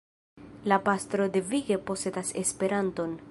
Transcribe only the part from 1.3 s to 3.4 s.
devige posedas Esperanton.